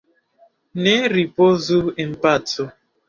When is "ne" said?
0.87-0.95